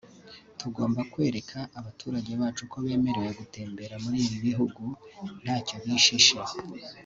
[0.59, 4.83] Tugomba kwereka abaturage bacu ko bemerewe gutembera muri ibi bihugu
[5.43, 6.39] ntacyo bishisha